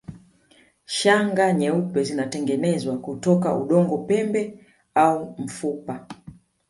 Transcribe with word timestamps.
Shanga 0.95 1.53
nyeupe 1.59 1.99
zilitengenezwa 2.07 2.95
kutoka 3.05 3.47
udongo 3.57 3.97
pembe 4.09 4.41
au 5.03 5.35
mfupa 5.41 5.93